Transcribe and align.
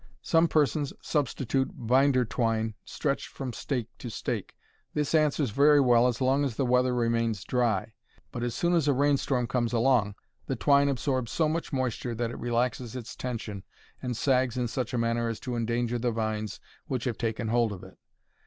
Some 0.23 0.47
persons 0.47 0.93
substitute 0.99 1.69
binder 1.75 2.25
twine 2.25 2.73
stretched 2.83 3.27
from 3.27 3.53
stake 3.53 3.85
to 3.99 4.09
stake. 4.09 4.57
This 4.95 5.13
answers 5.13 5.51
very 5.51 5.79
well 5.79 6.07
as 6.07 6.19
long 6.19 6.43
as 6.43 6.55
the 6.55 6.65
weather 6.65 6.95
remains 6.95 7.43
dry, 7.43 7.93
but 8.31 8.41
as 8.41 8.55
soon 8.55 8.73
as 8.73 8.87
a 8.87 8.93
rain 8.93 9.17
storm 9.17 9.45
comes 9.45 9.73
along 9.73 10.15
the 10.47 10.55
twine 10.55 10.89
absorbs 10.89 11.31
so 11.31 11.47
much 11.47 11.71
moisture 11.71 12.15
that 12.15 12.31
it 12.31 12.39
relaxes 12.39 12.95
its 12.95 13.15
tension 13.15 13.61
and 14.01 14.17
sags 14.17 14.57
in 14.57 14.67
such 14.67 14.91
a 14.91 14.97
manner 14.97 15.27
as 15.27 15.39
to 15.41 15.55
endanger 15.55 15.99
the 15.99 16.09
vines 16.09 16.59
which 16.87 17.03
have 17.03 17.19
taken 17.19 17.49
hold 17.49 17.71
of 17.71 17.83
it. 17.83 17.99